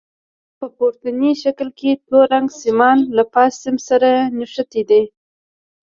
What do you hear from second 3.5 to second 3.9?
سیم